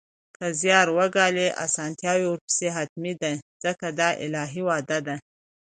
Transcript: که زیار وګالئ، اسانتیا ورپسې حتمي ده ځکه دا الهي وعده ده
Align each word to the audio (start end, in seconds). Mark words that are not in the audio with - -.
که 0.35 0.45
زیار 0.61 0.87
وګالئ، 0.97 1.47
اسانتیا 1.65 2.13
ورپسې 2.29 2.67
حتمي 2.77 3.13
ده 3.21 3.31
ځکه 3.63 3.85
دا 3.99 4.09
الهي 4.25 4.61
وعده 4.67 4.99
ده 5.07 5.15